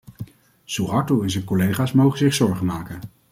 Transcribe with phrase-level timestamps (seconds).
[0.65, 2.99] Soeharto en zijn collega's mogen zich zorgen maken.